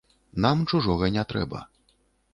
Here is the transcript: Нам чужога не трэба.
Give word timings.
Нам 0.45 0.63
чужога 0.71 1.11
не 1.19 1.27
трэба. 1.35 1.59